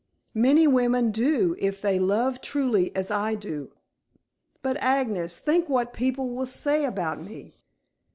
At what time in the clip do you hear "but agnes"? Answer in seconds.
4.63-5.39